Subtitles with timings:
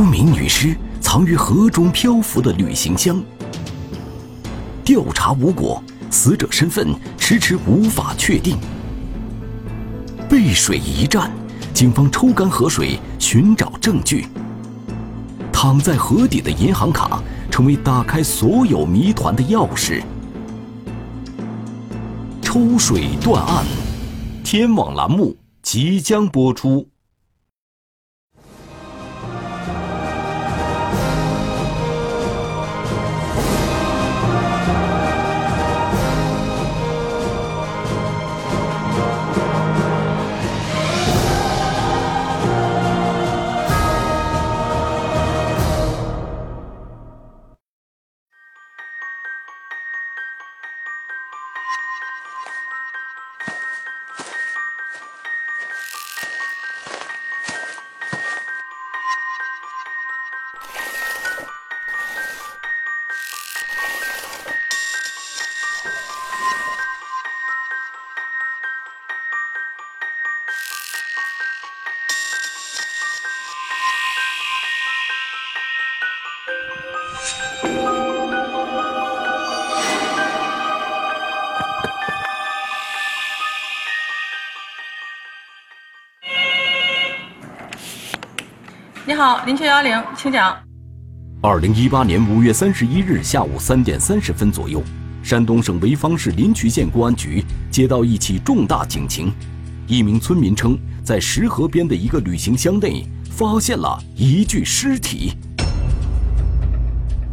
[0.00, 3.22] 无名女尸藏于河中漂浮的旅行箱，
[4.82, 8.56] 调查无果，死者身份迟迟无法确定。
[10.26, 11.30] 背水一战，
[11.74, 14.26] 警方抽干河水寻找证据。
[15.52, 20.02] 躺在河底的银行卡成为打开所有谜团的钥匙。
[22.40, 23.66] 抽水断案，
[24.42, 26.88] 天网栏目即将播出。
[89.20, 90.56] 好，林雀幺零，请讲。
[91.42, 94.82] 二零一八年五月三十一日下午三点三十分左右，
[95.22, 99.30] 山东省潍坊市临朐县公安局接到一起重大警情，
[99.86, 105.34] 一名村民称，在石河边的一个旅行箱内发现了一具尸体。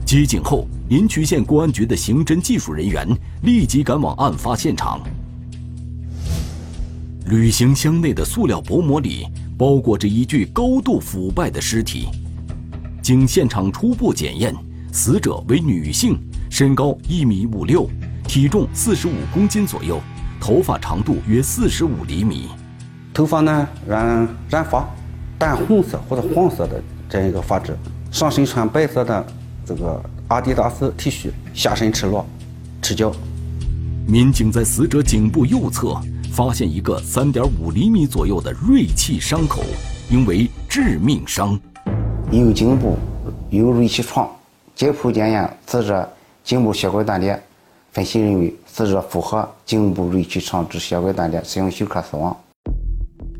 [0.05, 3.07] 接警后，临朐县公安局的刑侦技术人员
[3.43, 4.99] 立即赶往案发现场。
[7.27, 9.25] 旅行箱内的塑料薄膜里。
[9.57, 12.07] 包裹着一具高度腐败的尸体，
[13.01, 14.53] 经现场初步检验，
[14.93, 17.89] 死者为女性，身高一米五六，
[18.27, 19.99] 体重四十五公斤左右，
[20.39, 22.49] 头发长度约四十五厘米，
[23.15, 24.87] 头发呢染染发，
[25.39, 26.79] 淡红色或者黄色的
[27.09, 27.75] 这样一个发质，
[28.11, 29.25] 上身穿白色的
[29.65, 32.23] 这个阿迪达斯 T 恤，下身赤裸，
[32.79, 33.11] 赤脚。
[34.05, 35.99] 民警在死者颈部右侧。
[36.37, 39.63] 发现一个三点五厘米左右的锐器伤口，
[40.11, 41.59] 应为致命伤。
[42.29, 42.95] 右颈部
[43.49, 44.29] 有锐器创，
[44.75, 46.07] 解剖检验，死者
[46.43, 47.41] 颈部血管断裂，
[47.91, 52.37] 分析认为死者符合颈部锐器创致血管断裂，使用休克死亡。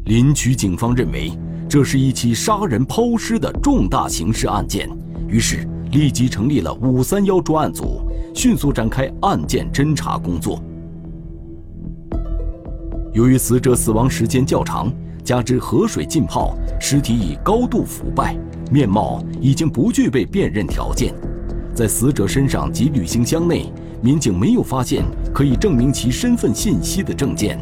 [0.06, 1.31] 临朐警方认为
[1.69, 4.90] 这是一起杀人抛尸的重大刑事案件，
[5.28, 8.02] 于是立即成立了“五三幺”专案组，
[8.34, 10.59] 迅速展开案件侦查工作。
[13.17, 18.38] 由于死者死亡时间较长，加之河水浸泡，尸体已高度腐败，
[18.69, 21.16] 面貌已经不具备辨认条件。
[21.73, 27.57] 在死者身上及旅行箱内，民警没有发现可以证明其身份信息的证件。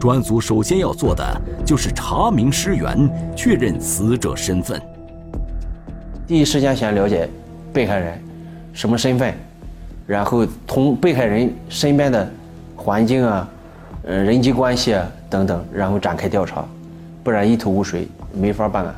[0.00, 1.22] 专案组首先要做的
[1.62, 2.96] 就是查明尸源，
[3.36, 4.80] 确认死者身份。
[6.26, 7.28] 第一时间先了解
[7.70, 8.18] 被害人
[8.72, 9.34] 什么身份，
[10.06, 12.32] 然后从被害人身边的
[12.74, 13.46] 环境啊。
[14.06, 16.64] 呃，人际关系啊等等，然后展开调查，
[17.24, 18.94] 不然一头雾水，没法办案。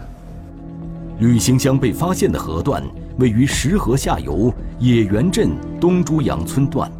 [1.18, 2.82] 旅行箱被发现的河段
[3.18, 6.92] 位于石河下游野原镇东珠养村段，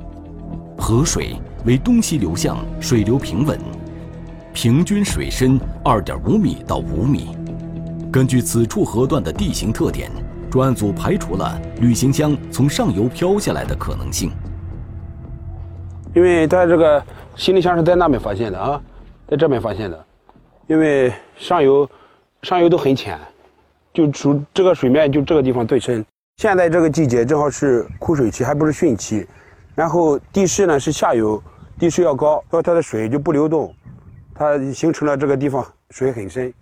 [0.79, 1.37] 河水
[1.67, 3.59] 为东西流向，水流平稳，
[4.55, 7.37] 平均水深二点五米到五米。
[8.11, 10.11] 根据此处河段的地形特点，
[10.51, 14.31] 专案组排除了旅行箱从上游漂下来的可能性。
[16.15, 17.05] 因为它这个。
[17.39, 18.83] 行李箱是在那边发现的啊，
[19.29, 20.05] 在这边发现的，
[20.67, 21.89] 因为上游
[22.43, 23.17] 上游都很浅，
[23.95, 26.05] 就属这个水面就这个地方最深。
[26.39, 29.25] 现在这个季节正好是枯水期，还不是汛期，
[29.77, 31.41] 然后地势呢是下游，
[31.79, 33.73] 地势要高，所以它的水就不流动，
[34.35, 36.53] 它形成了这个地方水很深。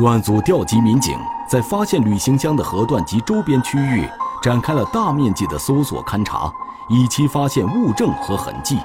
[0.00, 4.08] 专案组调集民警，在发现旅行箱的河段及周边区域
[4.42, 6.50] 展开了大面积的搜索勘查，
[6.88, 8.78] 以期发现物证和痕迹。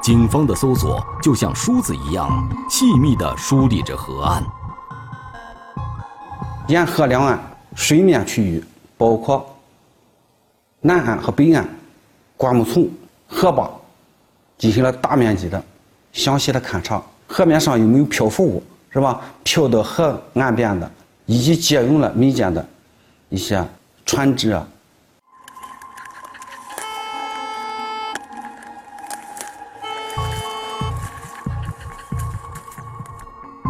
[0.00, 4.44] 警方的搜索就像梳子一样，细密地梳理着河岸。
[6.68, 7.36] 沿河两岸
[7.74, 8.64] 水面区域，
[8.96, 9.44] 包括
[10.82, 11.68] 南岸和北岸
[12.36, 12.88] 灌木丛、
[13.26, 13.68] 河坝，
[14.56, 15.60] 进行了大面积的、
[16.12, 17.02] 详细的勘查。
[17.26, 18.62] 河面上有没有漂浮物？
[18.88, 19.20] 是吧？
[19.44, 20.90] 漂到河岸边的，
[21.26, 22.66] 以及借用了民间的
[23.28, 23.62] 一些
[24.06, 24.66] 船只啊。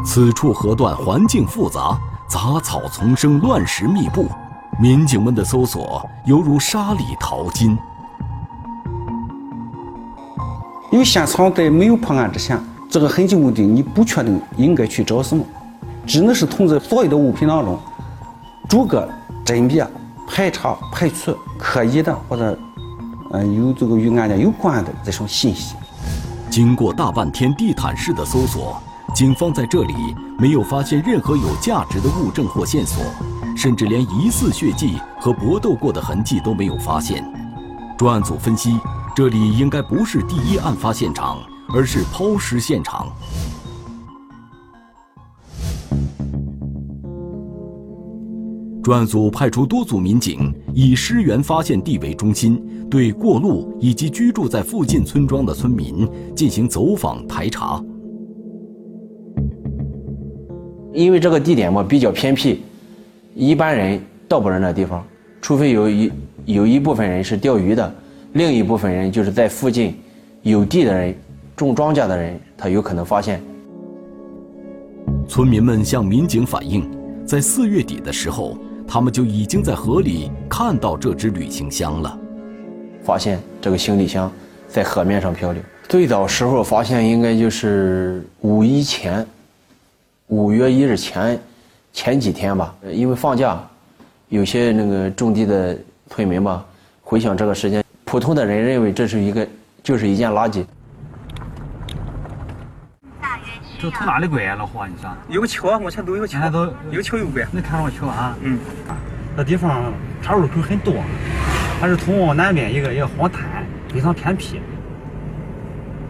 [0.05, 1.99] 此处河段环境复杂，
[2.29, 4.29] 杂草丛生，乱石密布，
[4.81, 7.77] 民警们的搜索犹如沙里淘金。
[10.93, 12.57] 因为现场在没有破案之前。
[12.97, 15.45] 这个痕迹目的你不确定应该去找什么，
[16.07, 17.79] 只能是从这所有的物品当中
[18.71, 19.07] 逐个
[19.45, 19.87] 甄别、
[20.27, 22.59] 排查、排除可疑的或者
[23.33, 25.77] 嗯有这个与案件有关的这种信息。
[26.49, 28.81] 经过大半天地毯式的搜索，
[29.15, 29.93] 警方在这里
[30.39, 33.05] 没有发现任何有价值的物证或线索，
[33.55, 37.23] 甚至连疑似血迹和搏斗过的痕迹都没有发现。
[37.99, 38.81] 专案组分析。
[39.15, 41.39] 这里应该不是第一案发现场，
[41.77, 43.13] 而是抛尸现场。
[48.83, 52.59] 专案组派出多组民警，以尸源发现地为中心，
[52.89, 57.85] 对过路以及居住在附近村庄的村民进行走访排查。
[60.95, 62.63] 因为这个地点嘛比较偏僻，
[63.35, 65.05] 一般人到不了那地方，
[65.43, 66.11] 除非有一
[66.47, 67.95] 有一部分人是钓鱼的。
[68.33, 69.95] 另一部分人就是在附近
[70.43, 71.15] 有地的人，
[71.57, 73.43] 种庄稼的人，他有可能发现。
[75.27, 76.87] 村民们向民警反映，
[77.27, 82.19] 在四月底的时候，他们就已经在河里看到这只旅行箱了。
[83.03, 84.31] 发现这个行李箱
[84.69, 85.63] 在河面上漂流。
[85.89, 89.27] 最早时候发现应该就是五一前，
[90.27, 91.41] 五月一日前
[91.91, 93.67] 前几天吧，因为放假，
[94.29, 95.79] 有些那个种地的
[96.11, 96.63] 村民吧，
[97.03, 97.83] 回想这个时间。
[98.05, 99.47] 普通的人认为这是一个，
[99.83, 100.63] 就是一件垃圾。
[103.79, 104.85] 这从哪里过来老胡？
[104.87, 105.11] 你说？
[105.29, 107.47] 有个桥，往前走有个桥，都有桥有拐。
[107.51, 108.35] 你看着桥啊？
[108.43, 108.59] 嗯。
[109.37, 109.93] 那地方
[110.23, 110.95] 岔路口很多，
[111.79, 113.43] 它是通往南边一个一个荒滩，
[113.93, 114.61] 非常偏僻。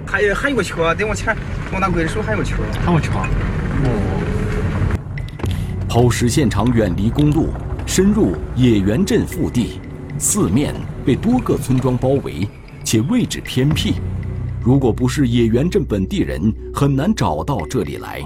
[0.07, 1.37] 还有还有个桥，再往前
[1.73, 2.57] 往那拐的时候还有个桥。
[2.85, 3.21] 还有桥。
[3.83, 3.89] 哦。
[5.89, 7.53] 抛尸现场远离公路，
[7.85, 9.81] 深入野原镇腹地，
[10.19, 10.75] 四面。
[11.05, 12.49] 被多个村庄包围，
[12.83, 13.95] 且位置偏僻，
[14.67, 18.21] 如果不是野原镇本地人，很难找到这里来。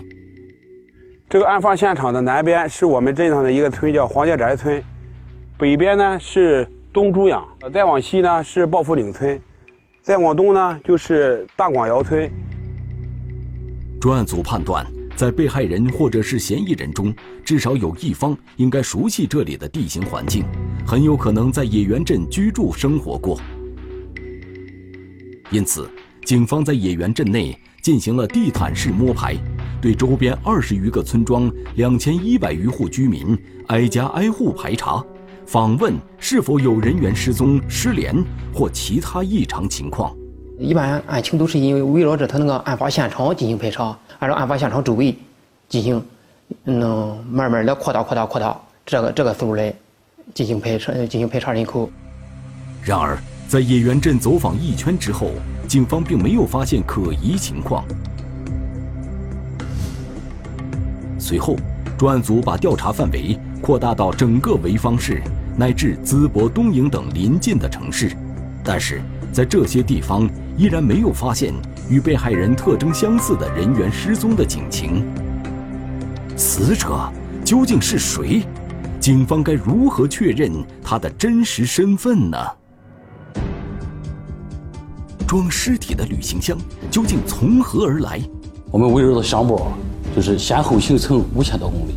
[1.28, 4.80] 这个案发现场的南边是我们镇上的一个村，叫黄家宅村；
[5.58, 9.38] 北边呢是东朱养，再往西呢是抱福岭村，
[10.00, 12.26] 再往东呢就是大广窑村。
[14.00, 14.86] 专案组判断。
[15.16, 17.14] 在被害人或者是嫌疑人中，
[17.44, 20.42] 至少有一方应该熟悉这里的地形环境，
[20.86, 23.38] 很有可能在野原镇居住生活过。
[25.50, 25.86] 因此，
[26.24, 29.36] 警方在野原镇内进行了地毯式摸排，
[29.80, 33.36] 对周边二十余个村庄、两千一百余户居民
[33.68, 35.04] 挨家挨户排查，
[35.46, 38.14] 访问是否有人员失踪、失联
[38.54, 40.14] 或其他异常情况。
[40.58, 43.96] 一般案情都是因为围绕着他那个案发现场进行排查。
[44.18, 45.16] 按照案发现场周围
[45.68, 46.04] 进行，
[46.64, 49.74] 嗯，慢慢的扩大、扩大、扩大，这个这个思路来
[50.34, 51.90] 进行排查、进行排查人口。
[52.84, 53.18] 然而，
[53.50, 55.32] 在野原镇走访一圈之后，
[55.66, 57.84] 警方并没有发现可疑情况。
[61.18, 61.56] 随后，
[61.98, 65.20] 专案组把调查范围扩大到整个潍坊市
[65.56, 68.16] 乃至淄博、东营等邻近的城市，
[68.62, 71.52] 但是在这些地方依然没有发现。
[71.88, 75.04] 与被害人特征相似的人员失踪的警情，
[76.36, 77.12] 死者
[77.44, 78.44] 究竟是谁？
[79.00, 80.52] 警方该如何确认
[80.84, 82.38] 他的真实身份呢？
[85.30, 86.58] 装尸体的旅行箱
[86.90, 88.20] 究竟从何而来？
[88.68, 89.68] 我们围绕着箱包，
[90.12, 91.94] 就是先后行程五千多公里。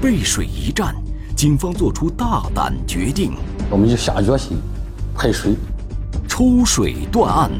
[0.00, 0.96] 背水一战，
[1.36, 3.34] 警方做出大胆决定，
[3.68, 4.56] 我们就下决心
[5.14, 5.56] 排水，
[6.26, 7.50] 抽水断案。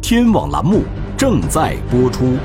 [0.00, 0.84] 天网栏目
[1.18, 2.38] 正在播出。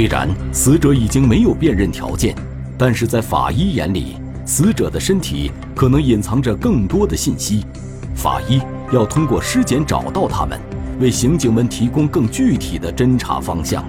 [0.00, 2.34] 虽然死者已经没有辨认条件，
[2.78, 4.16] 但是在法医眼里，
[4.46, 7.66] 死者的身体可能隐藏着更多的信息。
[8.14, 8.62] 法医
[8.94, 10.58] 要通过尸检找到他们。
[11.00, 13.84] 为刑警们提供更具体的侦查方向。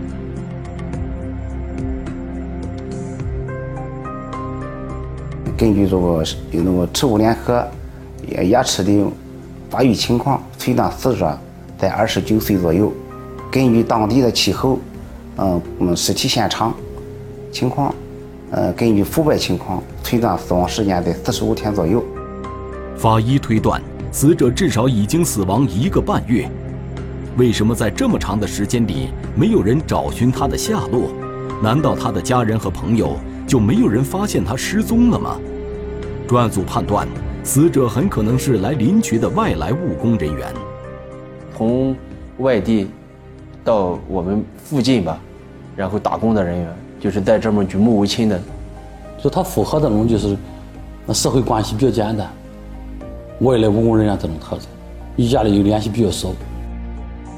[5.57, 7.65] 根据这个有那个耻骨联合
[8.49, 9.09] 牙齿的
[9.69, 11.39] 发育情况，推断死者
[11.77, 12.91] 在二十九岁左右。
[13.49, 14.77] 根据当地的气候，
[15.41, 16.73] 嗯嗯，尸体现场
[17.51, 17.93] 情况，
[18.51, 22.03] 呃，根据腐败情况，推断死亡时间在四十五天左右。
[22.95, 23.81] 法医推断，
[24.11, 26.47] 死者至少已经死亡一个半月。
[27.37, 31.11] 为什么在这么长的时间里没有人找寻他的下落？
[31.63, 33.15] 难道他的家人和朋友
[33.47, 35.39] 就没有人发现他失踪了吗？
[36.27, 37.07] 专案组判断，
[37.43, 40.47] 死者很可能是来林区的外来务工人员，
[41.57, 41.95] 从
[42.37, 42.89] 外地
[43.63, 45.19] 到我们附近吧，
[45.75, 46.67] 然后打工的人员，
[46.99, 48.39] 就是在这么举目无亲的，
[49.17, 50.37] 就他符合这种就是
[51.05, 52.29] 那社会关系比较简单，
[53.39, 54.65] 外来务工人员这种特征，
[55.15, 56.29] 与家里有联系比较少。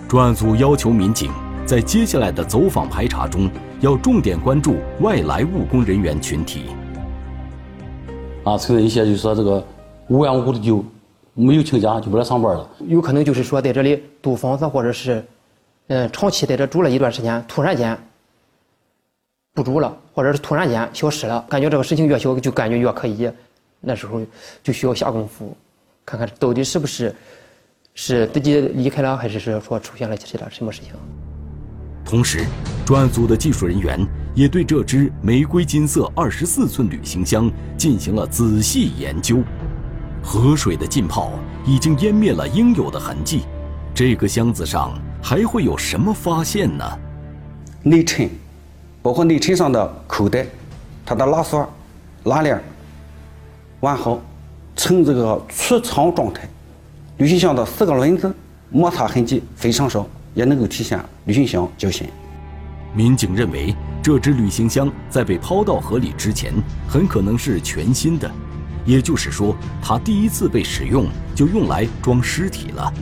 [0.08, 1.32] 专案组要求民警
[1.66, 3.50] 在接下来的走访排查中，
[3.80, 6.66] 要重点关注外来务工人员群体。
[8.44, 9.66] 啊，存在一些就是说这个
[10.10, 10.84] 无缘无故的就
[11.34, 15.26] 没有请假就不来上班了，有可能就是说在这里租房子，或者是，
[15.88, 17.98] 嗯，长期在这住了一段时间，突然间
[19.54, 23.30] 不住了，或者是突然间消失了，感觉这个事情越小就感觉越可疑，
[23.80, 24.20] 那时候
[24.64, 25.56] 就需要下功夫，
[26.04, 27.14] 看看到底是不是
[27.94, 30.94] 是自己离开了，还是是说出现了其他什么事情。
[32.04, 32.46] 同时，
[32.86, 34.00] 专案组的技术人员
[34.34, 39.42] 也对这只玫瑰金色二十四寸旅行箱进行了仔细研究。
[40.24, 41.32] 河水的浸泡
[41.66, 43.44] 已经湮灭了应有的痕迹，
[43.94, 46.84] 这个箱子上还会有什么发现呢？
[47.84, 48.30] 内衬，
[49.04, 50.46] 包括内衬上的口袋，
[51.06, 51.70] 它的拉锁、
[52.24, 52.60] 拉链
[53.82, 54.18] 完好，
[54.78, 56.48] 呈这个出厂状态。
[57.18, 58.34] 旅行箱的四个轮子
[58.70, 62.08] 摩擦痕迹非常少，也能够体现旅行箱较新。
[62.96, 66.54] 民警认为，这只旅行箱在被抛到河里之前，
[66.88, 68.32] 很可能是全新的。
[68.86, 72.94] 也就是说，它第一次被使用就用来装尸体了。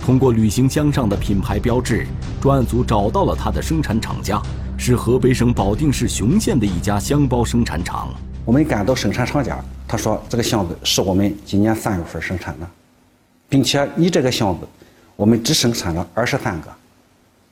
[0.00, 2.04] 通过旅行箱上的品牌标志，
[2.40, 4.40] 专案组找到了它的生产厂家，
[4.80, 8.08] 是河北省保定市雄县的一家箱包生产厂。
[8.44, 12.66] 我们赶到生产厂家，他说这个箱子是我们今年三月份生产的，
[13.48, 14.66] 并且你这个箱子
[15.16, 16.68] 我们只生产了二十三个。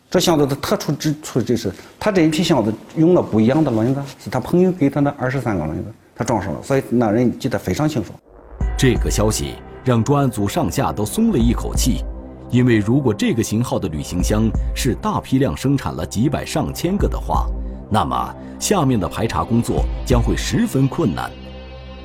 [0.08, 5.92] 这箱子的特殊之处就是，他这一批箱子用了不一样的轮子，是他朋友给他的二十三个轮子。
[6.14, 8.12] 他装上了，所以那人记得非常清楚。
[8.78, 12.02] 这个消息让专案组上下都松了一口气，
[12.50, 17.46] 因为如果这个型号的旅行箱是大批量生产了几百上千个的话，
[17.90, 21.30] 那么下面的排查工作将会十分困难，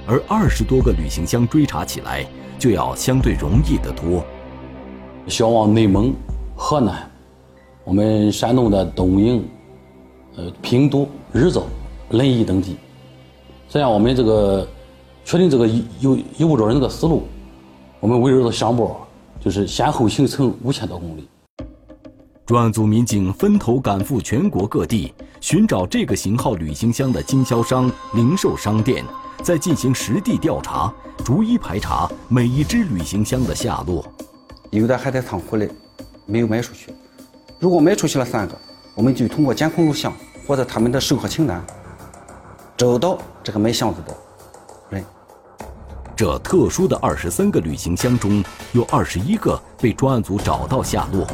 [0.08, 2.26] 而二十多个旅行箱追查起来
[2.58, 4.24] 就要相对容易得多。
[5.28, 6.14] 销往内蒙、
[6.56, 7.10] 河南、
[7.84, 9.48] 我们山东的东营、
[10.36, 11.64] 呃平度、日照、
[12.10, 12.78] 临沂等地。
[13.70, 14.68] 这样，我们这个
[15.24, 15.68] 确定这个
[16.00, 17.24] 有有物找人这个思路，
[18.00, 19.01] 我们围绕着箱包，
[19.44, 21.28] 就是先后行程五千多公里。
[22.46, 29.04] 专案组民警分头赶赴全国各地，寻找这个型号旅行箱的经销商、零售商店，
[29.42, 30.94] 再进行实地调查，
[31.26, 34.06] 逐一排查每一只旅行箱的下落。
[34.70, 35.68] 有的还在仓库里，
[36.26, 36.94] 没有卖出去。
[37.58, 38.56] 如果卖出去了三个，
[38.94, 40.14] 我们就通过监控录像
[40.46, 41.66] 或者他们的授课清单。
[42.78, 44.18] 找到这个卖箱子的人。
[46.22, 51.26] 这特殊的二十三个旅行箱中有二十一个被专案组找到下落，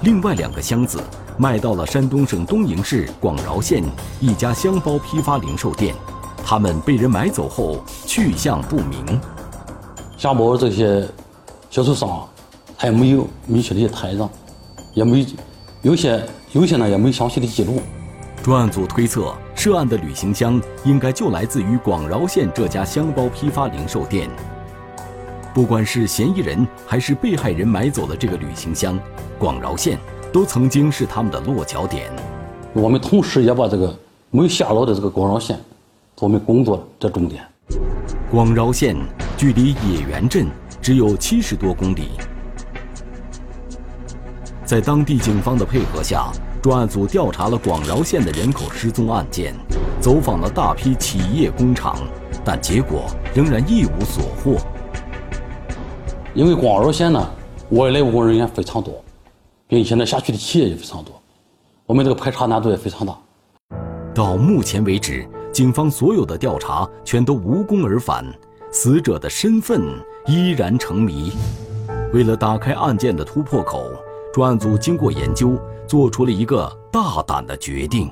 [0.00, 0.98] 另外两个箱子
[1.36, 3.84] 卖到了山东省东营市广饶县
[4.18, 5.94] 一家箱包批发零售店，
[6.42, 9.20] 他们被人买走后去向不明。
[10.16, 11.06] 箱包这些
[11.68, 12.26] 销售商
[12.78, 14.26] 他也没有明确的一些台账，
[14.94, 15.26] 也没
[15.82, 17.82] 有些有些呢也没详细的记录。
[18.42, 24.30] 专案组推测，涉案的旅行箱应该就来自于广饶县这家箱包批发零售店。
[25.52, 28.98] 不管是嫌疑人还是被害人买走的这个旅行箱，
[29.38, 29.98] 广饶县
[30.32, 32.10] 都曾经是他们的落脚点。
[32.72, 33.94] 我们同时也把这个
[34.30, 35.60] 没有下落的这个广饶县
[36.20, 37.44] 我们工作的重点。
[38.30, 38.96] 广饶县
[39.36, 40.46] 距离野原镇
[40.80, 42.08] 只有七十多公里，
[44.64, 46.32] 在当地警方的配合下。
[46.62, 49.54] 专案组调查了广饶县的人口失踪案件，
[49.98, 51.96] 走访了大批企业工厂，
[52.44, 54.58] 但结果仍然一无所获。
[56.34, 57.30] 因为广饶县呢，
[57.70, 59.02] 外来务工人员非常多，
[59.66, 61.14] 并且呢，辖区的企业也非常多，
[61.86, 63.16] 我们这个排查难度也非常大。
[64.14, 68.22] 到目前为止，警方所有的调查全都无功而返，
[68.70, 69.80] 死者的身份
[70.26, 71.32] 依然成谜。
[72.12, 73.86] 为了打开案件的突破口，
[74.32, 75.60] 专案组经过研究。
[75.90, 78.08] 做出了一个大胆的决定。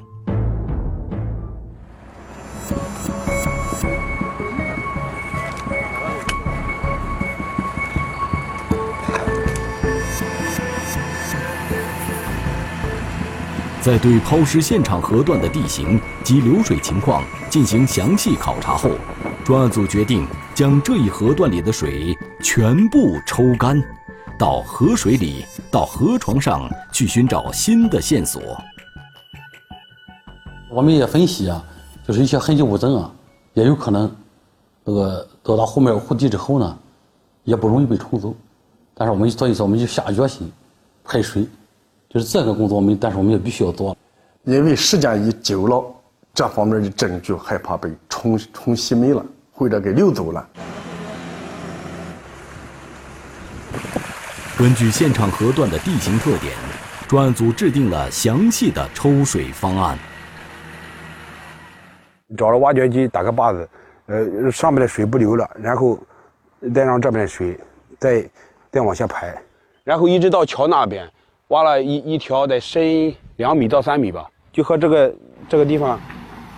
[13.81, 18.91] 在对抛尸现场河段的地形及流水情况进行详细考察后，
[19.45, 23.81] 专案组决定将这一河段里的水全部抽干。
[24.39, 28.41] 到河水里，到河床上去寻找新的线索。
[30.71, 31.65] 我们也分析啊，
[32.07, 33.11] 就是一些痕迹物证啊，
[33.55, 34.09] 也有可能，
[34.85, 36.79] 那个到达湖面湖底之后呢，
[37.43, 38.33] 也不容易被冲走。
[38.95, 40.49] 但是我们所以说，我们就下决心
[41.03, 41.45] 排水，
[42.09, 43.97] 就是这个工作我们，但是我们也必须要做。
[44.45, 45.85] 因为时间一久了，
[46.33, 50.49] 这方面的证据害怕被冲冲洗没了，或者给流走了。
[54.59, 56.53] 根据现场河段的地形特点，
[57.07, 59.97] 专案组制定了详细的抽水方案。
[62.37, 63.69] 找了挖掘机打个坝子，
[64.07, 65.97] 呃，上面的水不流了，然后
[66.75, 67.57] 再让这边的水
[68.01, 68.29] 再
[68.73, 69.33] 再往下排，
[69.85, 71.09] 然后一直到桥那边
[71.51, 75.15] 挖了一一条得深两米到三米吧，就和这个
[75.49, 76.01] 这个地方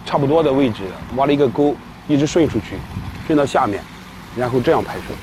[0.06, 0.84] 差不多的位置，
[1.16, 1.76] 挖了一个沟，
[2.08, 2.78] 一直顺出去，
[3.26, 3.84] 顺到下面，
[4.34, 5.14] 然后这样排水。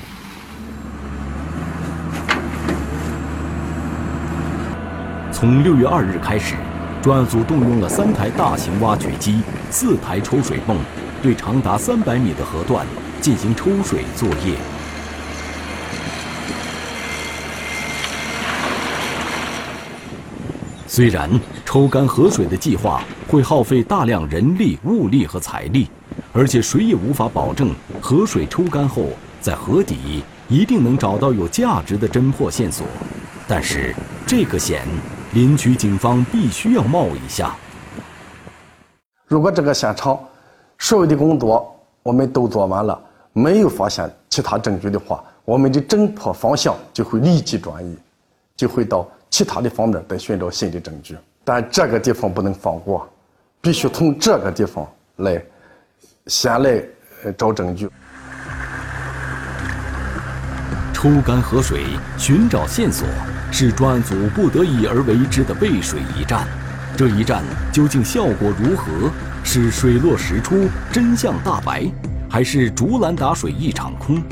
[5.30, 6.54] 从六月二日开始，
[7.02, 10.76] 专案组动用了三台大型挖掘机、四台抽水泵，
[11.22, 12.84] 对长达三百米的河段
[13.20, 14.56] 进行抽水作业。
[20.88, 21.30] 虽然
[21.64, 25.88] 抽干河水的计划会耗费大量人力、物力和财力，
[26.32, 32.84] 而且谁也无法保证河水抽干后在河底一定能找到有价值的侦破线索，
[33.46, 33.94] 但是
[34.26, 34.82] 这个险。
[35.38, 37.54] 林区警方必须要冒一下。
[39.28, 40.18] 如果这个现场
[40.78, 43.00] 所有的工作我们都做完了，
[43.32, 47.96] 没有发现其他证据的话，我们的侦破方向就会立即转移，
[48.56, 51.16] 就会到其他的方面再寻找新的证据。
[51.44, 53.08] 但这个地方不能放过，
[53.60, 54.84] 必须从这个地方
[55.18, 55.40] 来
[56.26, 56.82] 先来
[57.36, 57.88] 找证据。
[60.92, 61.84] 抽干河水，
[62.18, 63.06] 寻找线索。
[63.50, 66.46] 是专案组不得已而为之的背水一战，
[66.96, 69.10] 这一战究竟效果如何？
[69.44, 71.90] 是水落石出、真相大白，
[72.28, 74.22] 还是竹篮打水一场空？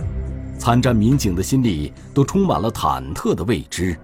[0.58, 3.96] 参战民警的心里都充满了忐忑的未知。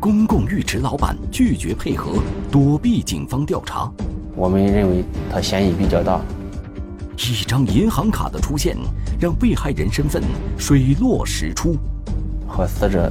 [0.00, 2.14] 公共浴池老板拒绝配合，
[2.50, 3.88] 躲避警方调查。
[4.34, 6.20] 我们认为他嫌疑比较大。
[7.16, 8.76] 一张银行卡的出现，
[9.20, 10.20] 让被害人身份
[10.58, 11.76] 水落石出。
[12.52, 13.10] 和死者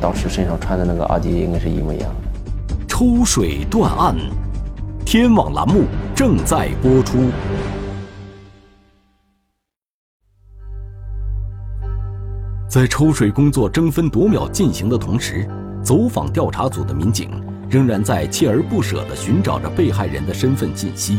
[0.00, 2.76] 当时身上穿的那个阿迪应该是一模一样的。
[2.86, 4.14] 抽水断案，
[5.04, 5.84] 天网栏目
[6.14, 7.30] 正在播出。
[12.68, 15.48] 在抽水工作争分夺秒进行的同时，
[15.82, 17.30] 走访调查组的民警
[17.70, 21.18] 仍然在锲而不舍地寻找着被害人的身份信息。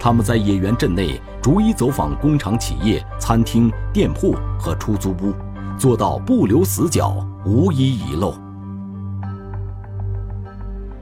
[0.00, 5.32] 他们在野原镇内逐一走访工厂、企业、餐厅、店铺和出租屋。
[5.78, 7.14] 做到不留死角，
[7.46, 8.34] 无一遗漏。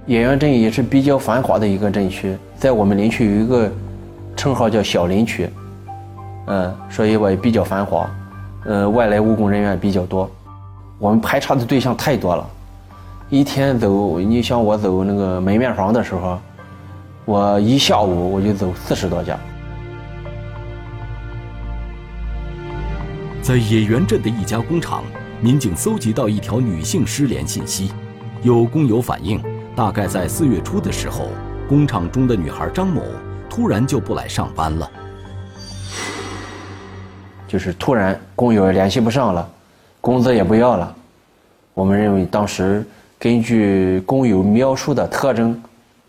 [0.04, 3.72] 野原镇也是比较繁华的一个镇区，在我们林区有一个
[4.36, 5.48] 称号叫小林区，
[6.46, 8.08] 嗯，所以我也比较繁华，
[8.66, 10.30] 呃，外来务工人员比较多。
[10.98, 12.46] 我们排查的对象太多了，
[13.30, 16.38] 一天走，你像我走那个门面房的时候，
[17.24, 19.38] 我一下午我就走四十多家。
[23.46, 25.04] 在野原镇的一家工厂，
[25.40, 27.92] 民警搜集到一条女性失联信息。
[28.42, 29.40] 有工友反映，
[29.76, 31.28] 大概在四月初的时候，
[31.68, 33.02] 工厂中的女孩张某
[33.48, 34.90] 突然就不来上班了。
[37.46, 39.48] 就是突然工友也联系不上了，
[40.00, 40.96] 工资也不要了。
[41.72, 42.85] 我们认为当时
[43.16, 45.62] 根据工友描述的特征，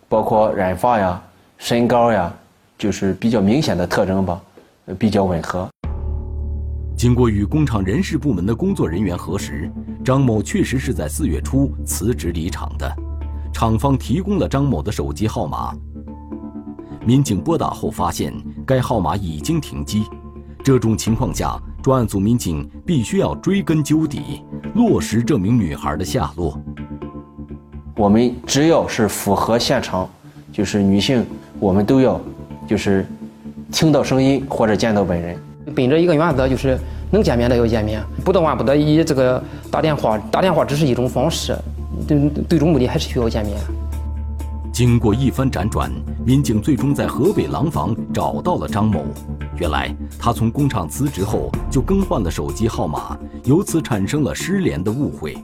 [0.09, 1.21] 包括染发呀、
[1.59, 2.33] 身高呀，
[2.79, 4.41] 就是比较明显的特征吧，
[4.97, 5.69] 比较吻合。
[6.97, 9.71] 经过与工厂人事部门的工作人员核实，
[10.03, 12.91] 张某确实是在四月初辞职离厂的。
[13.53, 15.75] 厂方提供了张某的手机号码。
[17.05, 18.33] 民警拨打后发现，
[18.65, 20.05] 该号码已经停机。
[20.63, 24.41] 这种情况下，专案组民警必须要追根究底，
[24.73, 26.59] 落实这名女孩的下落。
[27.95, 30.09] 我们只要是符合现场，
[30.51, 31.23] 就是女性，
[31.59, 32.19] 我们都要，
[32.65, 33.05] 就是
[33.71, 35.39] 听到声音或者见到本人。
[35.75, 36.77] 秉着一个原则，就是
[37.11, 41.57] 能见面的要见面，不到万不得已，这个打电话，打电话只是一种方式，
[42.07, 43.57] 最最终目的还是需要见面。
[44.71, 45.91] 经过一番辗转，
[46.23, 49.05] 民警最终在河北廊坊找到了张某。
[49.57, 55.35] 原来他从工厂辞职后就更换了手机号码，由此产生了失联的误会。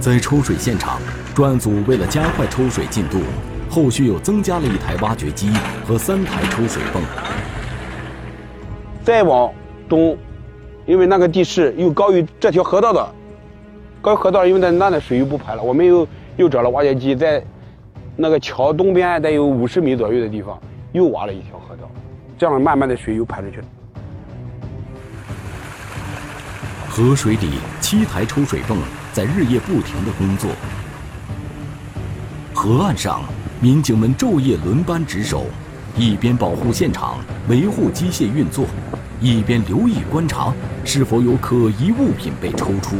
[0.00, 1.00] 在抽水现场，
[1.32, 3.20] 专案组为了加快抽水进度。
[3.72, 5.50] 后续又增加了一台挖掘机
[5.86, 7.02] 和三台抽水泵。
[9.02, 9.50] 再往
[9.88, 10.14] 东，
[10.84, 13.14] 因为那个地势又高于这条河道的
[14.02, 16.06] 高于河道，因为在那的水又不排了，我们又
[16.36, 17.42] 又找了挖掘机，在
[18.14, 20.60] 那个桥东边得有五十米左右的地方
[20.92, 21.90] 又挖了一条河道，
[22.36, 23.64] 这样慢慢的水又排出去了。
[26.90, 28.76] 河水里七台抽水泵
[29.14, 30.50] 在日夜不停的工作，
[32.52, 33.22] 河岸上
[33.62, 35.44] 民警们昼夜轮班值守，
[35.96, 38.64] 一边保护现场、维护机械运作，
[39.20, 40.52] 一边留意观察
[40.84, 42.96] 是否有可疑物品被抽出。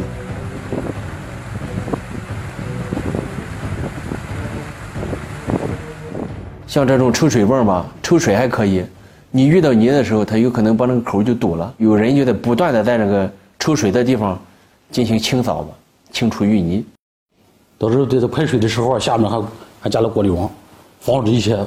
[6.68, 8.85] 像这种抽水泵吧，抽水还可以，
[9.33, 14.40] 你遇到泥的时候，它有可能把那个口就堵了，有人就得不断的在那个抽水的地方
[14.92, 15.75] 进行清扫吧，
[16.12, 16.85] 清除淤泥。
[17.77, 19.44] 到时候在它排水的时候，下面还
[19.83, 20.49] 还加了过滤网，
[21.01, 21.59] 防止一些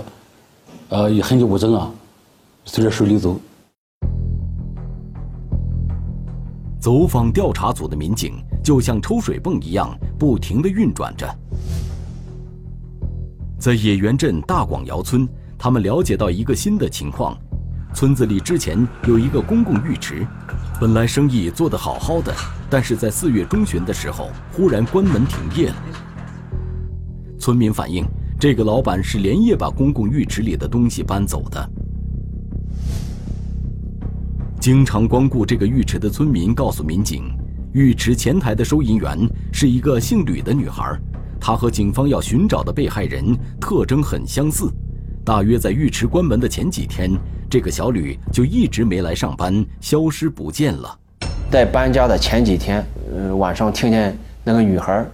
[0.87, 1.91] 呃痕迹物证啊
[2.63, 3.37] 随着水流走。
[6.79, 11.27] 走访调查组的民警就像抽水泵一样，不停地运转着。
[13.59, 17.37] 在野原镇大广窑村，他们了解到一个新的情况：
[17.93, 20.25] 村子里之前有一个公共浴池，
[20.79, 22.33] 本来生意做得好好的，
[22.69, 25.75] 但是在四月中旬的时候，忽然关门停业了。
[27.45, 28.03] 村民反映，
[28.39, 31.69] 这个老板是连夜把公共浴池里的东西搬走的。
[34.59, 37.25] 经常光顾这个浴池的村民告诉民警，
[37.71, 40.99] 浴池前台的收银员是一个姓吕的女孩，
[41.39, 44.67] 她和警方要寻找的被害人特征很相似。
[45.23, 47.11] 大约在浴池关门的前几天，
[47.47, 50.97] 这个小吕就一直没来上班，消失不见了。
[51.51, 55.05] 在搬家的前几天，呃，晚上听见那个女孩，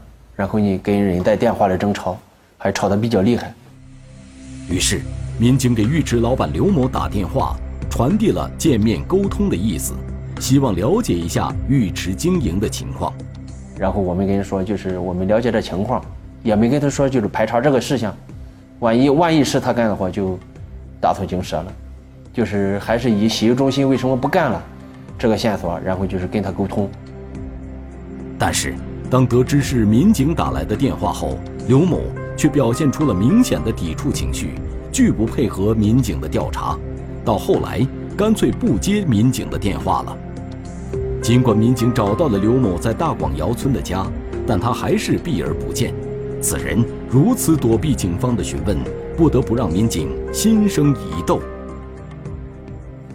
[0.41, 2.17] 然后你跟人在电话里争吵，
[2.57, 3.53] 还吵得比较厉害。
[4.67, 4.99] 于是，
[5.37, 7.55] 民警给浴池老板刘某打电话。
[7.91, 9.93] 传递了见面沟通的意思，
[10.39, 13.13] 希望了解一下浴池经营的情况。
[13.77, 16.03] 然后我们跟人说，就是我们了解这情况，
[16.41, 18.15] 也没跟他说就是排查这个事项。
[18.79, 20.39] 万一万一是他干的话，就
[20.99, 21.71] 打草惊蛇了。
[22.33, 24.63] 就是还是以洗浴中心为什么不干了
[25.19, 26.89] 这个线索，然后就是跟他沟通。
[28.39, 28.73] 但是
[29.11, 31.99] 当得知是民警打来的电话后，刘某
[32.37, 34.53] 却表现出了明显的抵触情绪，
[34.89, 36.79] 拒不配合民警的调查。
[37.25, 40.17] 到后来，干脆不接民警的电话了。
[41.21, 44.07] 尽管民警找到了刘某在大广窑村的家，
[44.47, 45.93] 但他还是避而不见。
[46.41, 48.77] 此人如此躲避警方的询问，
[49.17, 51.41] 不得不让民警心生疑窦。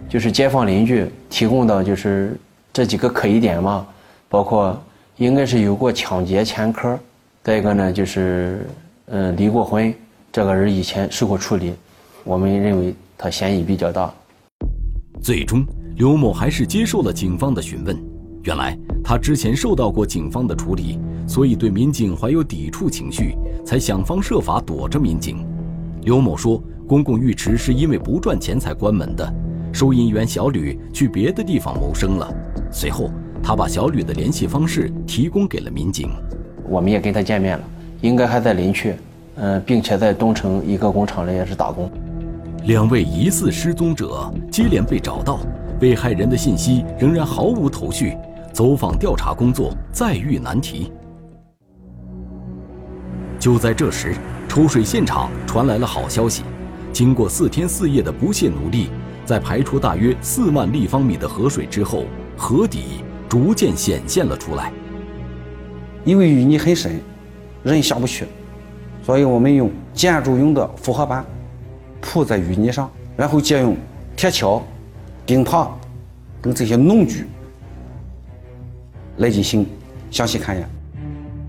[0.07, 2.39] 就是街坊邻居提供的，就是
[2.71, 3.83] 这几个可疑点嘛，
[4.29, 4.79] 包括
[5.17, 6.97] 应该是有过抢劫前科，
[7.43, 8.67] 再一个呢就是
[9.07, 9.93] 嗯离过婚，
[10.31, 11.73] 这个人以前受过处理，
[12.23, 12.95] 我们认为。
[13.19, 14.13] 他嫌疑比较大。
[15.23, 17.97] 最终，刘某还是接受了警方的询问。
[18.43, 25.43] 原来他之前受到过警方的处理，所以对民警怀有抵触情绪，才想方设法躲着民警。
[26.03, 29.33] 刘某说，公共浴池是因为不赚钱才关门的。
[29.73, 32.31] 收银员小吕去别的地方谋生了。
[32.71, 33.09] 随后，
[33.47, 36.09] 他把小吕的联系方式提供给了民警。
[36.67, 37.63] 我们也跟他见面了，
[38.01, 38.93] 应该还在林区，
[39.35, 41.89] 嗯，并且在东城一个工厂里也是打工。
[42.65, 45.39] 两位疑似失踪者接连被找到，
[45.79, 48.17] 被害人的信息仍然毫无头绪，
[48.51, 50.91] 走访调查工作再遇难题。
[53.39, 54.13] 就在这时，
[54.49, 56.43] 抽水现场传来了好消息：
[56.91, 58.89] 经过四天四夜的不懈努力，
[59.23, 62.03] 在排出大约四万立方米的河水之后，
[62.35, 64.71] 河底逐渐显现了出来。
[66.05, 66.99] 因为淤泥很深，
[67.63, 68.25] 人下不去，
[69.03, 71.25] 所以我们用建筑用的复合板。
[71.99, 73.75] 铺在淤泥上，然后借用
[74.15, 74.61] 铁锹、
[75.25, 75.67] 钉耙
[76.41, 77.25] 等这些农具
[79.17, 79.65] 来进行
[80.11, 80.69] 详细勘验。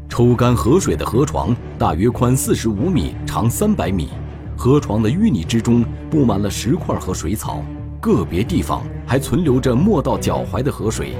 [0.08, 4.08] 抽干河水的河床大约宽四十五米，长三百米。
[4.56, 7.62] 河床的淤泥之中布满了石块和水草，
[8.00, 11.14] 个别地方还存留着没到脚踝的河水。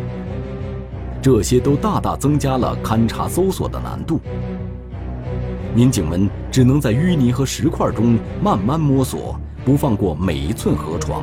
[1.21, 4.21] 这些都大大增加了勘察搜索的难度。
[5.75, 11.23] 民警们只能在淤泥和石块中慢慢摸索，不放过每一寸河床。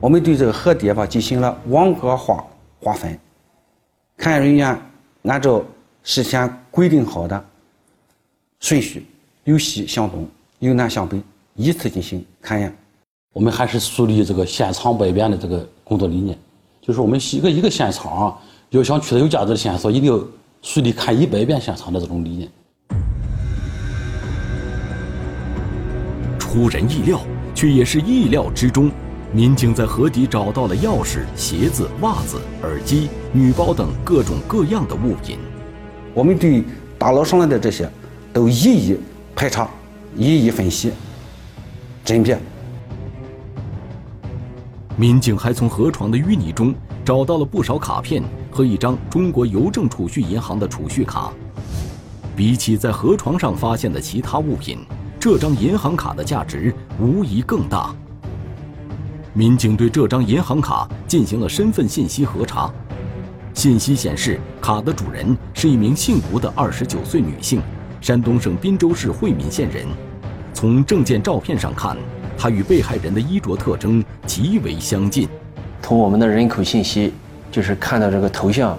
[0.00, 2.44] 我们对这个河堤吧进行了网格化
[2.80, 3.18] 划分，
[4.18, 4.80] 勘验人员
[5.24, 5.62] 按照
[6.02, 7.44] 事先规定好的
[8.60, 9.06] 顺序，
[9.44, 10.26] 由西向东，
[10.58, 11.20] 由南向北，
[11.54, 12.74] 依次进行勘验。
[13.32, 16.38] 我们还是树立这个现场百遍的这个工作理念，
[16.80, 20.24] 就是我们一个一个现场要想取得有价值的线索，一定要。
[20.62, 22.46] 梳理看一百遍现场的这种理念，
[26.38, 27.18] 出人意料，
[27.54, 28.90] 却也是意料之中。
[29.32, 35.38] 民警在河底找到了钥匙、鞋子、袜子、耳机、女包等各种各样的物品。
[36.12, 36.62] 我们对
[36.98, 37.90] 打捞上来的这些
[38.34, 38.98] 都一一
[39.34, 39.66] 排查，
[40.14, 40.92] 一一分析
[42.04, 42.38] 甄别。
[45.00, 46.74] 民警还从河床的淤泥中
[47.06, 51.32] 找到了不少卡片和一张中国邮政储蓄银行的储蓄卡。
[52.36, 54.80] 比起在河床上发现的其他物品，
[55.18, 57.94] 这张银行卡的价值无疑更大。
[59.32, 62.70] 民警对这张银行卡进行了身份信息核查，
[63.54, 67.62] 信息显示，卡的主人是一名姓吴的二十九岁女性，
[68.02, 69.86] 山东省滨州市惠民县人。
[70.52, 71.96] 从证件照片上看，
[72.42, 75.28] 她与被害人的衣着特征极为相近。
[75.82, 77.12] 从我们的人口信息，
[77.52, 78.78] 就是看到这个头像，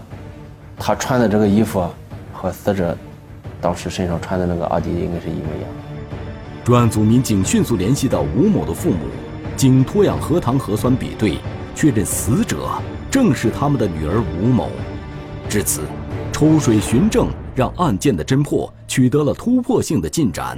[0.80, 1.88] 他穿的这个衣服
[2.34, 2.98] 和死者
[3.62, 5.70] 当时身上穿的那个阿迪应该是一模一样。
[6.64, 8.98] 专案组民警迅速联系到吴某的父母，
[9.56, 11.38] 经脱氧核糖核酸比对，
[11.76, 12.68] 确认死者
[13.12, 14.72] 正是他们的女儿吴某。
[15.48, 15.82] 至此，
[16.32, 20.58] 抽水寻证让案件的侦破取得了突破性的进展。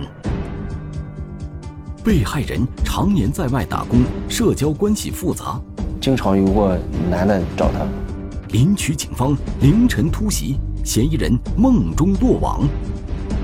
[2.04, 5.58] 被害人常年在外打工，社交关系复杂，
[6.02, 6.78] 经常有过
[7.10, 7.88] 男的找他。
[8.50, 12.68] 临朐警方凌晨突袭，嫌疑人梦中落网。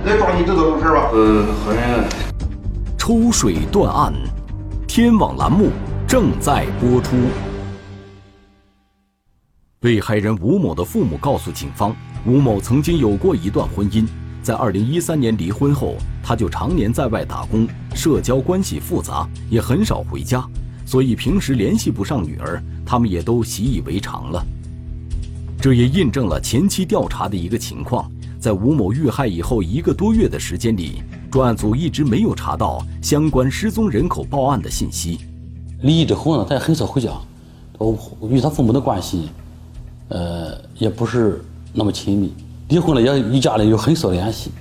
[0.03, 1.09] 来抓你这都有事吧？
[1.13, 1.81] 呃，好像。
[2.97, 4.13] 抽水断案，
[4.85, 5.69] 天网栏目
[6.05, 7.15] 正在播出。
[9.79, 11.95] 被害人吴某的父母告诉警方，
[12.25, 14.05] 吴某曾经有过一段婚姻，
[14.49, 20.43] 在二零一三年离婚后，他就常年在外打工，社交关系复杂，也很少回家，
[20.87, 24.43] 所以平时联系不上女儿，他们也都习以为常了。
[25.61, 35.19] 这也印证了前期调查的一个情况，在吴某遇害以后一个多月的时间里，专案组一直没有查到相关失踪人口报案的信息。
[35.83, 37.11] 离异之后呢，他也很少回家，
[37.77, 37.95] 我
[38.27, 39.29] 与他父母的关系，
[40.07, 41.39] 呃，也不是
[41.71, 42.33] 那么亲密。
[42.69, 44.51] 离婚了也与家里有很少联系，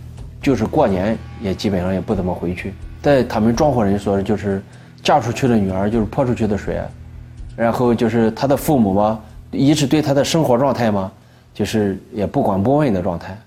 [0.41, 2.73] 就是过年也基本上也不怎么回去。
[3.03, 4.63] 在他们庄户人说，就是
[5.03, 6.81] 嫁出去的女儿就是泼出去的水，
[7.55, 11.13] 然后就是他的父母吧，一直对他的生活状态嘛，
[11.53, 13.39] 就是也不管不问的状态。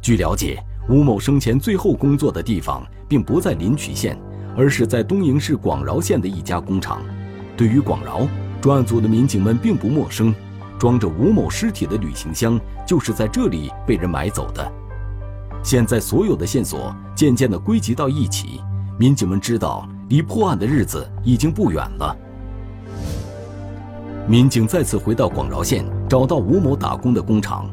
[0.00, 4.16] 据了解，吴某生前最后工作的地方并不在临朐县，
[4.56, 7.02] 而是在东营市广饶县的一家工厂。
[7.56, 8.28] 对于广饶，
[8.60, 10.32] 专案组的民警们并不陌生。
[10.78, 14.72] 装着吴某尸体的旅行箱就是在这里被人买走的。
[15.62, 18.62] 现在所有的线索渐渐地归集到一起，
[18.98, 22.16] 民警们知道离破案的日子已经不远了。
[24.26, 27.68] 民警再次回到广饶县，找到吴某打工的工厂。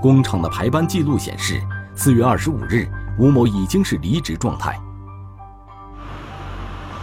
[0.00, 1.60] 工厂的排班记录显示，
[1.94, 4.78] 四月二十五日，吴某已经是离职状态。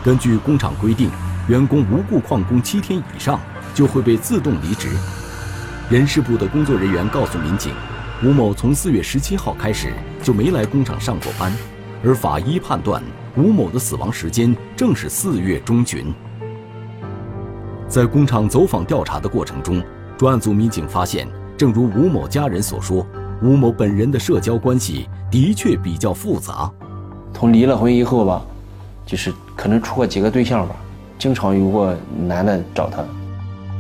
[0.03, 1.09] 根据工厂规定，
[1.47, 3.39] 员工无故旷工七天以上，
[3.73, 4.89] 就会被自动离职。
[5.87, 7.71] 人事部的工作人员告诉民警，
[8.23, 9.93] 吴某从四月十七号开始
[10.23, 11.55] 就没来工厂上过班，
[12.03, 13.03] 而法医判断
[13.37, 16.11] 吴某的死亡时间正是四月中旬。
[17.87, 19.79] 在工厂走访调查的过程中，
[20.17, 23.05] 专案组民警发现，正如吴某家人所说，
[23.43, 26.67] 吴某本人的社交关系的确比较复杂。
[27.31, 28.43] 从离了婚以后吧，
[29.05, 30.75] 就是可能处过几个对象吧，
[31.19, 33.05] 经常有过男的找他。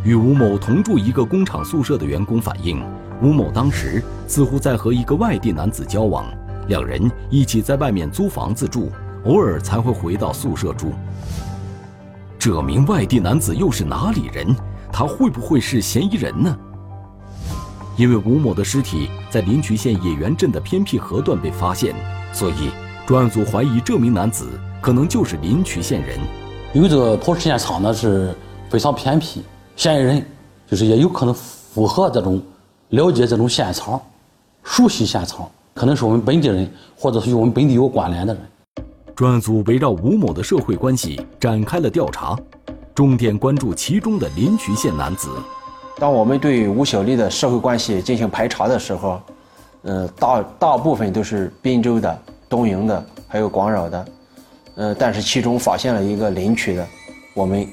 [0.05, 2.79] 与吴某同住一个工厂宿舍的员工反映，
[3.23, 6.23] 吴某当时似乎在和一个外地男子交往，
[6.67, 8.91] 两人一起在外面租房子住，
[9.25, 10.93] 偶尔才会回到宿舍住。
[12.37, 14.55] 这名外地男子又是哪里人？
[14.93, 16.55] 他会不会是嫌疑人呢？
[17.97, 21.95] 因为吴某的尸体在临朐县野原镇的偏僻河段被发现，
[22.31, 22.69] 所以
[23.07, 24.47] 专案组怀疑这名男子
[24.79, 26.19] 可能就是临朐县人。
[26.73, 28.35] 因为这个抛尸现场呢是
[28.69, 29.41] 非常偏僻。
[29.75, 30.25] 嫌疑人
[30.65, 32.41] 就是也有可能符合这种
[32.89, 34.01] 了解这种现场、
[34.63, 38.41] 熟悉现场，可能是我们本地人，或者是与我们本地有关联的人。
[39.13, 42.37] 专案组围绕吴某的社会关系展开了调查，
[42.93, 45.29] 重点关注其中的临朐县男子。
[45.97, 49.21] 当我们对吴小丽的社会关系进行排查的时候，
[49.81, 54.05] 呃，大大部分都是滨州的、东营的，还有广饶的，
[54.75, 56.87] 呃，但是其中发现了一个临朐的，
[57.33, 57.67] 我们。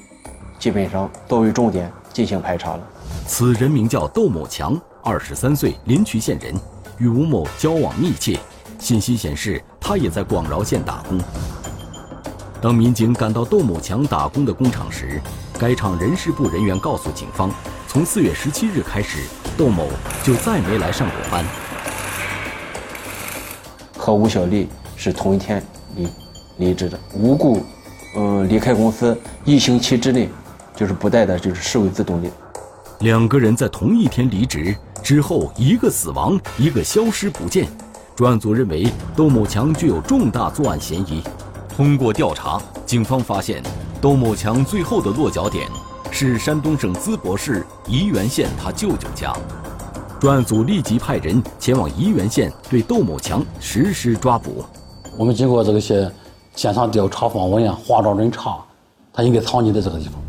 [0.63, 2.79] 基本上都为重点进行排查了。
[3.27, 6.55] 此人名叫窦某强，二十三岁，临朐县人，
[6.97, 8.39] 与吴某交往密切。
[8.79, 11.19] 信息显示，他也在广饶县打工。
[12.61, 15.19] 当民警赶到窦某强打工的工厂时，
[15.59, 17.51] 该厂人事部人员告诉警方，
[17.89, 19.19] 从四月十七日开始，
[19.57, 19.89] 窦某
[20.23, 21.43] 就再没来上过班。
[23.97, 25.61] 和吴小丽是同一天
[25.97, 26.07] 离
[26.55, 27.65] 离职的，无故，
[28.15, 30.29] 嗯，离开公司一星期之内。
[30.75, 32.29] 就是不带的，就是视为自动力。
[32.99, 37.67] 两个人在同一天离职之后，一个死亡，一个消失不见。
[38.15, 41.23] 专案组认为窦某强具有重大作案嫌疑。
[41.75, 43.61] 通过调查，警方发现
[43.99, 45.67] 窦某强最后的落脚点
[46.11, 49.35] 是山东省淄博市沂源县他舅舅家。
[50.19, 54.63] 专案组立即派人前往沂源县对窦某强实施抓捕。
[55.17, 56.09] 我们经过这些
[56.55, 58.57] 现场调查访问啊、化妆侦查，
[59.11, 60.22] 他应该藏匿在这个地方。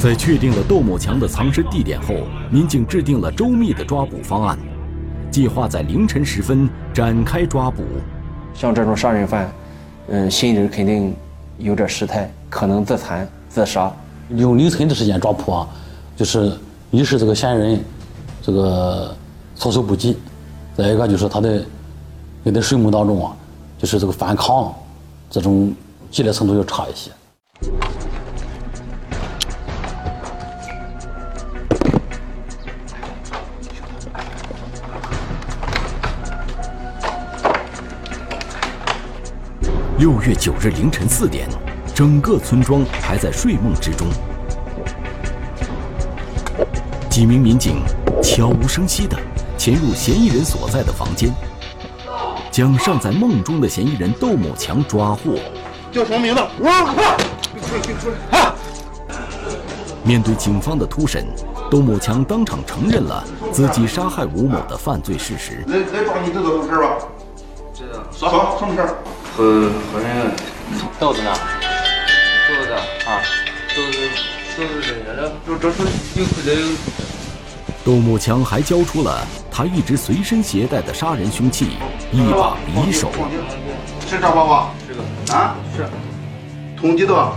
[0.00, 2.14] 在确定了窦某强的藏身地点后，
[2.50, 4.58] 民警制定了周密的抓捕方案，
[5.30, 7.82] 计划在凌晨时分展开抓捕。
[8.54, 9.52] 像这种杀人犯，
[10.08, 11.14] 嗯，心里肯定
[11.58, 13.92] 有点失态，可能自残、自杀。
[14.36, 15.68] 用凌晨的时间抓捕啊，
[16.16, 16.50] 就是
[16.90, 17.84] 一是这个嫌疑人
[18.40, 19.14] 这个
[19.54, 20.16] 措手不及，
[20.74, 21.62] 再一个就是他的
[22.42, 23.36] 你的睡梦当中啊，
[23.76, 24.74] 就是这个反抗
[25.28, 25.74] 这种
[26.10, 27.10] 激烈程度要差一些。
[40.00, 41.46] 六月九日凌晨四点，
[41.94, 44.08] 整个村庄还在睡梦之中。
[47.10, 47.82] 几名民警
[48.22, 49.14] 悄无声息地
[49.58, 51.30] 潜入嫌疑人所在的房间，
[52.50, 55.38] 将尚在梦中的嫌疑人窦某强抓获。
[55.92, 56.40] 叫什么名字？
[56.58, 57.18] 我快！
[57.60, 58.40] 出来，出来！
[58.40, 58.54] 啊！
[60.02, 61.26] 面对警方的突审，
[61.70, 65.62] 窦某强当场承认了自己杀害吴某的犯罪事实。
[65.66, 66.98] 来来抓你知道什么事吧？
[67.74, 68.00] 知道。
[68.10, 68.94] 说什么事？
[69.36, 70.30] 和和那个
[70.98, 71.30] 豆子呢？
[72.48, 73.22] 豆子啊，
[73.76, 73.98] 豆子
[74.56, 75.82] 豆子人家的，就这是
[76.16, 76.76] 有可能。
[77.84, 81.78] 窦某强还交出了他一直随身携带的杀人凶器——
[82.12, 83.10] 一把匕首。
[84.06, 84.70] 是这把吧？
[84.86, 85.02] 是个
[85.34, 85.88] 啊，是。
[86.78, 87.34] 捅几刀？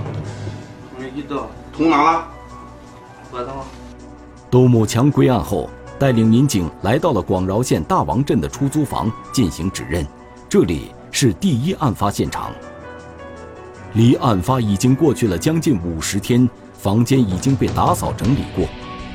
[0.98, 1.50] 捅一刀。
[1.72, 2.28] 捅哪了？
[3.32, 3.64] 额头。
[4.50, 10.06] 窦某强归案后，带领民警来到了广饶县大王镇的出租房进行指认，
[10.50, 10.92] 这里。
[11.24, 12.52] 是第一案发现场，
[13.94, 18.66] 离案发已经过去了将近五十天，房间已经被打扫整理过。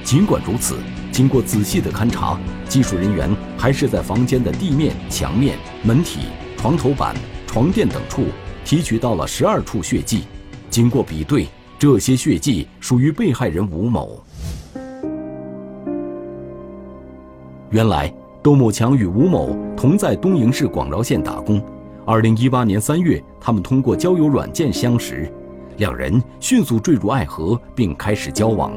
[0.03, 0.79] 尽管如此，
[1.13, 6.21] 经过仔细的勘查，技术人员还是在房间的地面、墙面、门体、
[6.57, 7.15] 床头板、
[7.47, 8.25] 床垫等处
[8.65, 10.25] 提取到了十二处血迹。
[10.71, 11.47] 经过比对，
[11.79, 14.25] 这些血迹属于被害人吴某。
[17.69, 18.11] 原来，
[18.43, 21.63] 窦某强与吴某同在东营市广饶县打工。
[22.09, 25.31] 二零一八年三月，他们通过交友软件相识，
[25.77, 28.73] 两人迅速坠入爱河，并开始交往。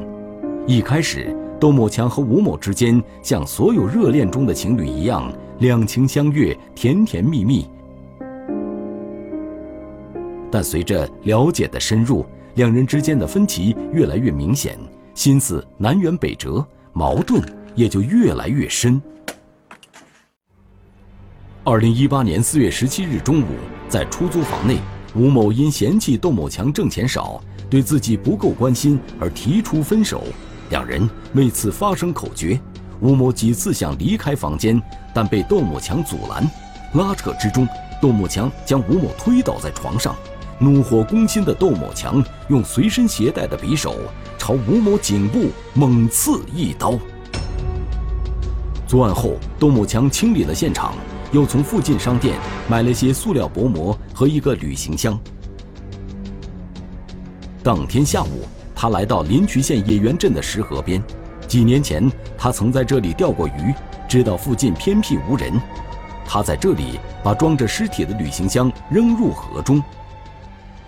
[0.68, 7.70] 一开始，窦某强和吴某之间像所有热恋中的情侣一样，两情相悦，甜甜蜜蜜。
[10.52, 14.78] 但随着了解的深入，两人之间的分歧越来越明显，
[15.14, 17.42] 心思南辕北辙，矛盾
[17.76, 19.02] 也就越来越深。
[21.64, 23.46] 二零一八年四月十七日中午，
[23.88, 24.80] 在出租房内，
[25.14, 30.24] 吴某因嫌弃窦某强挣钱少，对自己不够关心而提出分手。
[30.72, 32.60] 两人为此发生口角。
[33.00, 34.82] 吴某几次想离开房间，
[35.14, 36.50] 但被窦某强阻拦。
[36.96, 37.68] 拉扯之中，
[38.02, 40.16] 窦某强将吴某推倒在床上。
[40.58, 43.96] 怒火攻心的窦某强用随身携带的匕首
[44.36, 46.98] 朝吴某颈部猛刺一刀。
[48.88, 50.96] 作案后，窦某强清理了现场。
[51.32, 55.18] 又从附近商店买了些塑料薄膜和一个旅行箱。
[57.64, 61.02] 当天下午，他来到临朐县野源镇的石河边。
[61.48, 63.74] 几年前，他曾在这里钓过鱼，
[64.10, 65.54] 知道附近偏僻无人。
[66.26, 69.82] 他在这里把装着尸体的旅行箱扔入河中。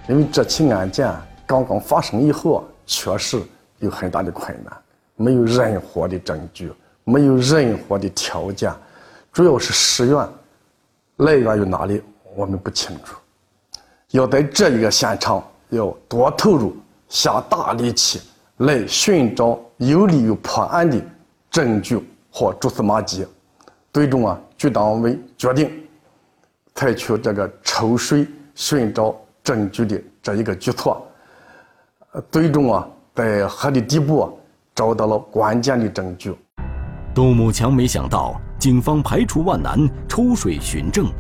[0.10, 1.10] 因为这起案件
[1.46, 3.42] 刚刚发生以后，确实
[3.80, 4.74] 有很大的困难，
[5.16, 6.72] 没有任何的证据，
[7.06, 8.74] 没有任何的条件。
[9.34, 10.30] 主要是尸源
[11.18, 12.00] 来源于哪里，
[12.36, 13.16] 我们不清楚。
[14.12, 16.78] 要在这一个现场，要多投入、
[17.10, 18.22] 下大力气
[18.58, 21.02] 来寻找有利于破案的
[21.50, 22.00] 证据
[22.32, 23.26] 和蛛丝马迹。
[23.92, 25.84] 最终啊，局党委决定
[26.76, 31.04] 采取这个抽水寻找证据的这一个举措。
[32.30, 34.38] 最终啊，在河的底部
[34.76, 36.36] 找到了关键的证据。
[37.16, 41.12] 杜某强没想到，警方排除万难抽水寻证，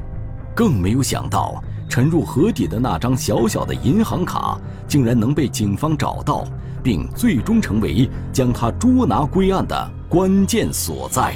[0.55, 6.45] 更没有想到沉入河底的那张小小的银行卡，竟然能被警方找到，
[6.81, 11.33] 并最终成为将他捉拿归案的关键所在。